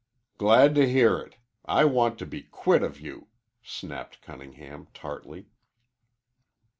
[0.39, 1.35] "Glad to hear it.
[1.63, 3.27] I want to be quit of you,"
[3.61, 5.51] snapped Cunningham tartly.